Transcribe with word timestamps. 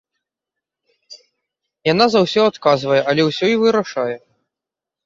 Яна 1.91 2.05
за 2.15 2.19
ўсё 2.27 2.41
адказвае, 2.53 3.01
але 3.13 3.21
ўсё 3.31 3.45
і 3.55 3.65
вырашае. 3.67 4.15